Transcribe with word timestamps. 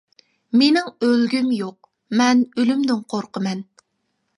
مېنىڭ 0.61 0.87
ئۆلگۈم 1.09 1.53
يوق، 1.57 1.93
مەن 2.23 2.45
ئۆلۈمدىن 2.49 3.09
قورقىمەن. 3.15 3.67